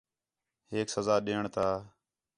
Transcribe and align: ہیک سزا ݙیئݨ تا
ہیک 0.71 0.87
سزا 0.95 1.15
ݙیئݨ 1.25 1.43
تا 1.55 1.67